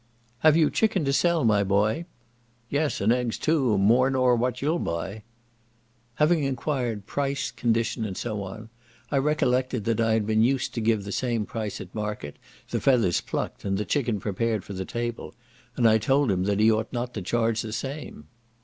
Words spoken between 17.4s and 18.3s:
the same.